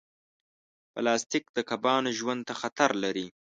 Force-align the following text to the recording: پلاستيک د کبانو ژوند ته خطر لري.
پلاستيک 0.93 1.45
د 1.55 1.59
کبانو 1.69 2.09
ژوند 2.19 2.41
ته 2.47 2.53
خطر 2.61 2.89
لري. 3.03 3.27